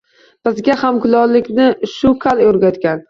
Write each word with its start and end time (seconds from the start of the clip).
Bizga 0.47 0.77
ham 0.83 0.97
kulollikni 1.03 1.67
shu 1.93 2.13
kal 2.25 2.43
o‘rgatgan 2.47 2.99